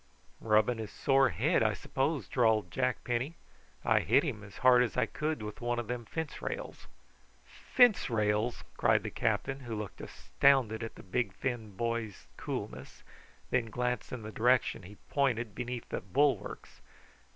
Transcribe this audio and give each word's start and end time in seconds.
"Rubbing 0.39 0.79
his 0.79 0.89
sore 0.89 1.29
head, 1.29 1.61
I 1.61 1.73
s'pose," 1.75 2.27
drawled 2.27 2.71
Jack 2.71 3.03
Penny. 3.03 3.35
"I 3.85 3.99
hit 3.99 4.23
him 4.23 4.43
as 4.43 4.57
hard 4.65 4.81
as 4.81 4.97
I 4.97 5.05
could 5.05 5.43
with 5.43 5.61
one 5.61 5.79
o' 5.79 5.83
them 5.83 6.05
fence 6.05 6.41
rails." 6.41 6.87
"Fence 7.45 8.09
rails!" 8.09 8.63
cried 8.77 9.03
the 9.03 9.11
captain, 9.11 9.59
who 9.59 9.75
looked 9.77 10.01
astounded 10.01 10.81
at 10.81 10.95
the 10.95 11.03
big 11.03 11.33
thin 11.35 11.75
boy's 11.77 12.25
coolness, 12.35 13.03
and 13.51 13.65
then 13.65 13.69
glanced 13.71 14.11
in 14.11 14.23
the 14.23 14.31
direction 14.31 14.81
he 14.81 14.95
pointed 15.11 15.53
beneath 15.53 15.87
the 15.89 16.01
bulwarks. 16.01 16.81